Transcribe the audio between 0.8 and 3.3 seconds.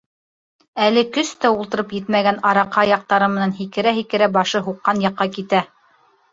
Әле көс тә ултырып етмәгән араҡы аяҡтары